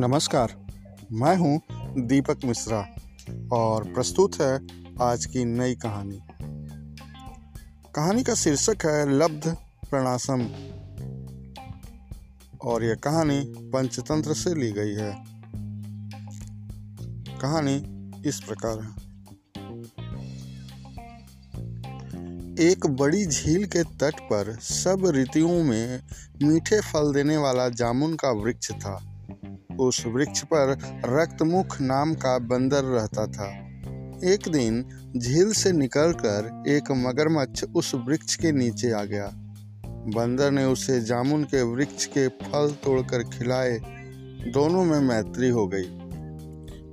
[0.00, 0.66] नमस्कार।
[1.12, 1.60] मैं हूँ
[2.06, 2.94] दीपक मिश्रा
[3.52, 4.60] और प्रस्तुत है
[5.02, 6.20] आज की नई कहानी।
[7.94, 9.56] कहानी का शीर्षक है लब्ध
[9.90, 10.40] प्रणासम।
[12.64, 15.24] और यह कहानी पंचतंत्र से ली गई है।
[17.38, 17.76] कहानी
[18.28, 18.90] इस प्रकार है।
[22.70, 26.02] एक बड़ी झील के तट पर सब ऋतुओं में
[26.42, 29.09] मीठे फल देने वाला जामुन का वृक्ष था।
[29.80, 33.48] उस वृक्ष पर रक्तमुख नाम का बंदर रहता था।
[34.24, 34.84] एक दिन
[35.16, 39.30] झील से निकलकर एक मगरमच्छ उस वृक्ष के नीचे आ गया।
[39.86, 43.78] बंदर ने उसे जामुन के वृक्ष के फल तोड़कर खिलाए।
[44.54, 45.96] दोनों में मैत्री हो गई।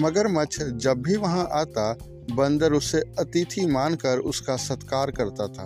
[0.00, 1.96] मगरमच्छ जब भी वहाँ आता,
[2.32, 5.64] बंदर उसे अतिथि मानकर उसका सत्कार करता था।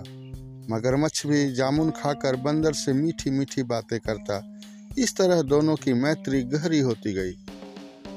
[0.71, 4.56] मगरमच्छ भी जामुन खाकर बंदर से मीठी मीठी बातें करता।
[4.99, 7.35] इस तरह दोनों की मैत्री गहरी होती गई।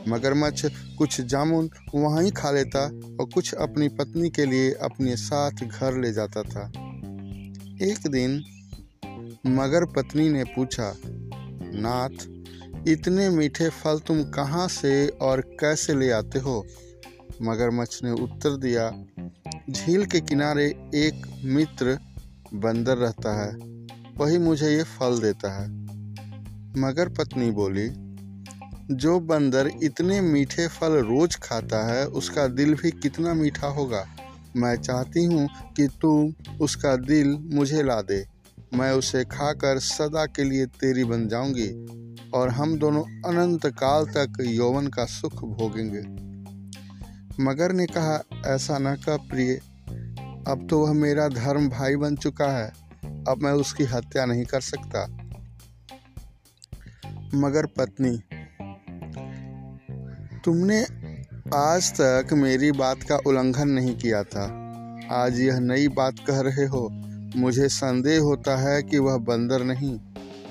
[0.08, 0.66] मगरमच्छ
[0.98, 2.80] कुछ जामुन वहाँ ही खा लेता
[3.20, 6.66] और कुछ अपनी पत्नी के लिए अपने साथ घर ले जाता था।
[7.82, 8.44] एक दिन
[9.48, 10.94] मगर पत्नी ने पूछा,
[11.76, 12.28] नाथ,
[12.88, 16.66] इतने मीठे फल तुम कहाँ से और कैसे ले आते हो?
[17.42, 18.92] मगरमच्छ ने उत्तर दिया,
[19.70, 21.98] झील के किनारे एक मित्र
[22.54, 23.52] बंदर रहता है,
[24.18, 25.89] वही मुझे ये फल देता है।
[26.78, 27.90] मगर पत्नी बोली,
[28.96, 34.06] जो बंदर इतने मीठे फल रोज खाता है, उसका दिल भी कितना मीठा होगा।
[34.56, 38.26] मैं चाहती हूँ कि तू उसका दिल मुझे ला दे।
[38.74, 41.70] मैं उसे खाकर सदा के लिए तेरी बन जाऊँगी
[42.34, 46.30] और हम दोनों अनंत काल तक यौवन का सुख भोगेंगे।
[47.44, 49.62] मगर ने कहा, ऐसा न कर प्रिय,
[50.48, 52.72] अब तो वह मेरा धर्म भाई बन चुका है।
[53.28, 55.19] अब मैं उसकी हत्या नहीं कर सकता।
[57.36, 58.18] मगर पत्नी।
[60.46, 60.84] तुमने
[61.56, 64.44] आज तक मेरी बात का उल्लंघन नहीं किया था।
[65.12, 66.90] आज यह नई बात कह रहे हो।
[67.36, 70.00] मुझे संदेह होता है कि वह बंदर नहीं,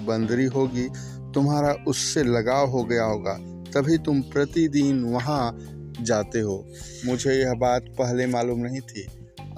[0.06, 0.88] बंदरी होगी।
[1.34, 3.34] तुम्हारा उससे लगाव हो गया होगा।
[3.74, 5.56] तभी तुम प्रतिदिन वहाँ
[6.00, 6.66] जाते हो।
[7.06, 9.08] मुझे यह बात पहले मालूम नहीं थी।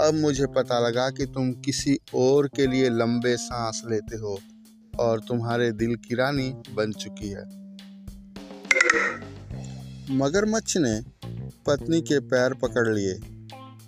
[0.00, 4.38] अब मुझे पता लगा कि तुम किसी और के लिए लंबे सांस लेते हो।
[5.00, 7.60] और तुम्हारे दिल की रानी बन चुकी है।
[10.16, 11.00] मगरमच्छ ने
[11.66, 13.20] पत्नी के पैर पकड़ लिए।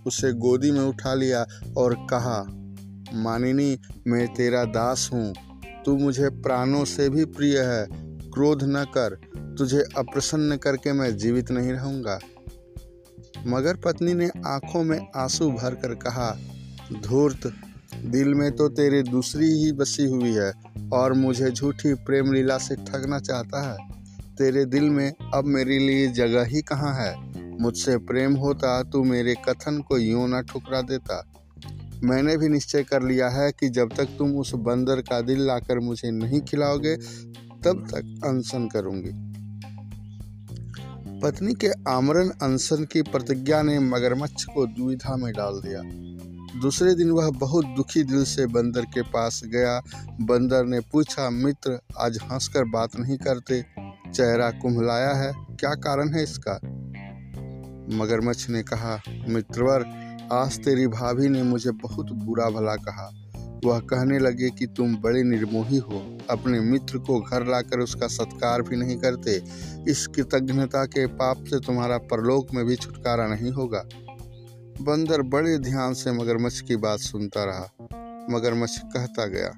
[0.07, 1.47] उसे गोदी में उठा लिया
[1.77, 2.45] और कहा,
[3.15, 5.35] मानिनी, मैं तेरा दास हूँ।
[5.87, 7.87] तू मुझे प्राणों से भी प्रिय है।
[8.31, 9.21] क्रोध न कर।
[9.59, 12.19] तुझे अप्रसन्न करके मैं जीवित नहीं रहूँगा।
[13.47, 16.39] मगर पत्नी ने आँखों में आँसू भर कर कहा,
[16.93, 17.53] धूर्त
[18.05, 20.53] दिल में तो तेरी दूसरी ही बसी हुई है,
[20.93, 23.77] और मुझे झूठी प्रेम लीला से ठगना चाहता है।
[24.39, 27.33] तेरे दिल में अब मेरे लिए जगह ही कहाँ है?
[27.61, 31.25] मुझसे प्रेम होता तो मेरे कथन को यूँ ना ठुकरा देता।
[32.05, 35.79] मैंने भी निश्चय कर लिया है कि जब तक तुम उस बंदर का दिल लाकर
[35.79, 36.97] मुझे नहीं खिलाओगे,
[37.65, 39.11] तब तक अनशन करूँगी।
[41.21, 45.83] पत्नी के आमरण अनशन की प्रतिज्ञा ने मगरमच्छ को दुविधा में डाल दिया।
[46.63, 49.83] दूसरे दिन वह बहुत दुखी दिल से बंदर के पास गया।
[50.21, 53.65] बंदर ने पूछा, मित्र, आज हंसकर बात नहीं करते?
[54.15, 56.53] चेहरा कुम्हलाया है। क्या कारण है इसका?
[57.97, 59.85] मगरमच्छ ने कहा, मित्रवर,
[60.33, 63.11] आज तेरी भाभी ने मुझे बहुत बुरा भला कहा।
[63.65, 68.63] वह कहने लगे कि तुम बड़े निर्मोही हो। अपने मित्र को घर लाकर उसका सत्कार
[68.63, 69.43] भी नहीं करते।
[69.91, 73.85] इस कृतज्ञता के पाप से तुम्हारा परलोक में भी छुटकारा नहीं होगा।
[74.81, 77.69] बंदर बड़े ध्यान से मगरमच्छ की बात सुनता रहा।
[78.31, 79.53] मगरमच्छ कहता गया,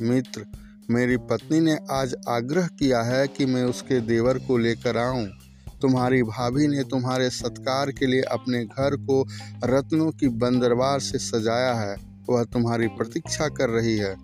[0.00, 0.44] मित्र,
[0.90, 5.26] मेरी पत्नी ने आज आग्रह किया है कि मैं उसके देवर को लेकर आऊँ।
[5.80, 9.22] तुम्हारी भाभी ने तुम्हारे सत्कार के लिए अपने घर को
[9.64, 11.96] रत्नों की बंदरवार से सजाया है।
[12.30, 14.14] वह तुम्हारी प्रतीक्षा कर रही है।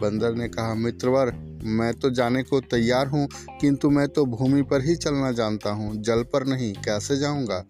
[0.00, 1.32] बंदर ने कहा, मित्रवर,
[1.64, 3.28] मैं तो जाने को तैयार हूँ,
[3.60, 7.64] किंतु मैं तो भूमि पर ही चलना जानता हूँ। जल पर नहीं, कैसे जाऊँगा?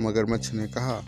[0.00, 1.00] मगरमच्छ ने कहा,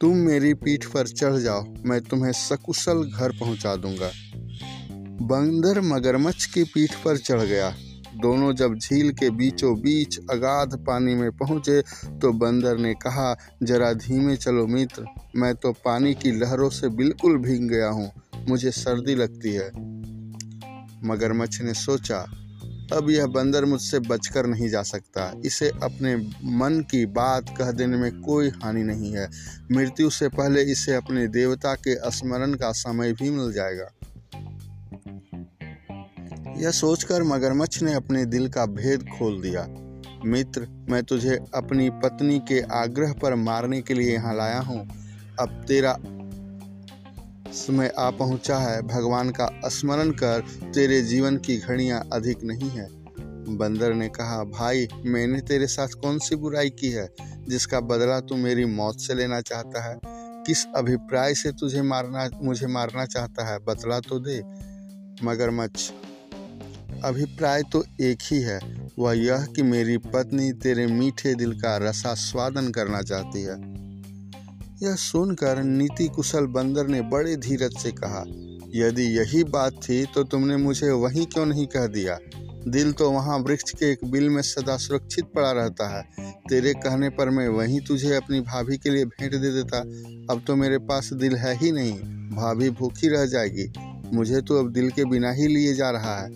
[0.00, 4.10] तुम मेरी पीठ पर चढ़ जाओ, मैं तुम्हें सकुशल घर पहुँचा दूँगा।
[5.26, 7.70] बंदर मगरमच्छ की पीठ पर चढ़ गया।
[8.16, 11.80] दोनों जब झील के बीचों बीच अगाध पानी में पहुँचे
[12.20, 15.04] तो बंदर ने कहा, जरा धीमे चलो मित्र,
[15.36, 18.10] मैं तो पानी की लहरों से बिल्कुल भीग गया हूँ,
[18.48, 19.68] मुझे सर्दी लगती है।
[21.04, 22.24] मगरमच्छ ने सोचा
[22.92, 27.96] अब यह बंदर मुझसे बचकर नहीं जा सकता। इसे अपने मन की बात कह देने
[27.96, 29.28] में कोई हानि नहीं है।
[29.72, 33.90] मृत्यु से पहले इसे अपने देवता के स्मरण का समय भी मिल जाएगा।
[36.58, 39.66] यह सोचकर मगरमच्छ ने अपने दिल का भेद खोल दिया।
[40.24, 44.88] मित्र, मैं तुझे अपनी पत्नी के आग्रह पर मारने के लिए यहाँ लाया हूँ।
[45.40, 45.96] अब तेरा
[47.52, 50.40] समय आ पहुँचा है, भगवान का स्मरण कर
[50.74, 52.88] तेरे जीवन की घड़ियाँ अधिक नहीं है।
[53.56, 57.08] बंदर ने कहा, भाई, मैंने तेरे साथ कौन सी बुराई की है,
[57.48, 60.00] जिसका बदला तू मेरी मौत से लेना चाहता है?
[60.46, 63.58] किस अभिप्राय से तुझे मारना, मुझे मारना चाहता है?
[63.58, 64.42] बतला तो दे।
[65.24, 65.90] मगरमच्छ,
[67.04, 68.60] अभिप्राय तो एक ही है।
[68.98, 73.79] वह यह कि मेरी पत्नी तेरे मीठे दिल का रसा स्वादन करना चाहती है।
[74.80, 78.22] यह सुनकर नीति कुशल बंदर ने बड़े धीरज से कहा,
[78.74, 82.16] यदि यही बात थी तो तुमने मुझे वहीं क्यों नहीं कह दिया?
[82.66, 86.02] दिल तो वहाँ वृक्ष के एक बिल में सदा सुरक्षित पड़ा रहता है।
[86.50, 89.80] तेरे कहने पर मैं वहीं तुझे अपनी भाभी के लिए भेंट दे देता।
[90.32, 91.92] अब तो मेरे पास दिल है ही नहीं,
[92.30, 93.72] भाभी भूखी रह जाएगी।
[94.14, 96.30] मुझे तो अब दिल के बिना ही लिए जा रहा है।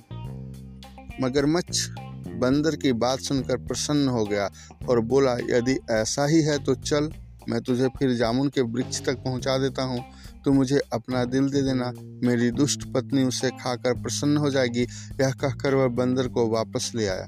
[1.23, 1.89] मगरमच्छ
[2.37, 4.51] बंदर की बात सुनकर प्रसन्न हो गया
[4.89, 7.11] और बोला, यदि ऐसा ही है तो चल।
[7.49, 10.05] मैं तुझे फिर जामुन के वृक्ष तक पहुँचा देता हूँ।
[10.45, 11.93] तो मुझे अपना दिल दे देना।
[12.27, 14.83] मेरी दुष्ट पत्नी उसे खाकर प्रसन्न हो जाएगी।
[15.21, 17.27] यह कहकर वह बंदर को वापस ले आया।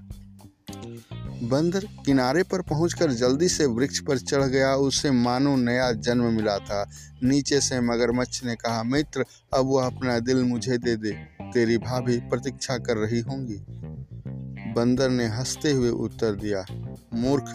[1.43, 6.59] बंदर किनारे पर पहुंचकर जल्दी से वृक्ष पर चढ़ गया। उसे मानो नया जन्म मिला
[6.59, 6.91] था।
[7.23, 9.25] नीचे से मगरमच्छ ने कहा, मित्र,
[9.55, 13.59] अब वह अपना दिल मुझे दे दे। तेरी भाभी प्रतीक्षा कर रही होंगी।
[14.73, 16.67] बंदर ने हँसते हुए उत्तर दिया,
[17.15, 17.53] मूर्ख,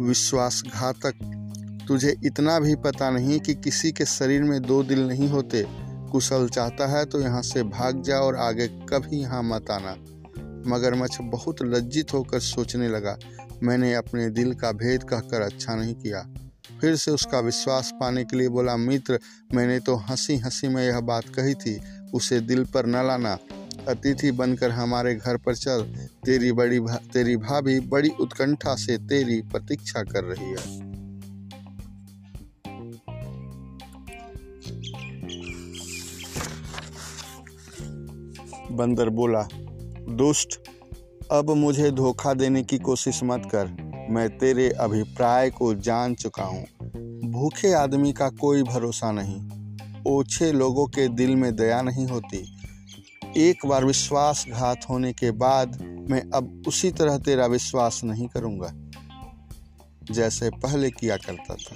[0.00, 1.40] विश्वासघातक
[1.88, 5.64] तुझे इतना भी पता नहीं कि किसी के शरीर में दो दिल नहीं होते।
[6.12, 9.94] कुशल चाहता है तो यहाँ से भाग जा और आगे कभी यहाँ मत आना।
[10.66, 13.16] मगरमच्छ बहुत लज्जित होकर सोचने लगा
[13.62, 16.26] मैंने अपने दिल का भेद कहकर अच्छा नहीं किया।
[16.80, 19.18] फिर से उसका विश्वास पाने के लिए बोला मित्र
[19.54, 21.78] मैंने तो हँसी हँसी में यह बात कही थी
[22.14, 23.36] उसे दिल पर न लाना।
[23.88, 25.82] अतिथि बनकर हमारे घर पर चल
[26.24, 30.83] तेरी बड़ी भा, तेरी भाभी बड़ी उत्कंठा से तेरी प्रतीक्षा कर रही है।
[38.70, 39.42] बंदर बोला,
[40.10, 40.60] दुष्ट,
[41.32, 43.66] अब मुझे धोखा देने की कोशिश मत कर।
[44.10, 46.64] मैं तेरे अभिप्राय को जान चुका हूँ।
[47.32, 49.40] भूखे आदमी का कोई भरोसा नहीं।
[50.06, 52.44] ओछे लोगों के दिल में दया नहीं होती।
[53.36, 55.78] एक बार विश्वासघात होने के बाद
[56.10, 58.72] मैं अब उसी तरह तेरा विश्वास नहीं करूँगा,
[60.12, 61.74] जैसे पहले किया करता था।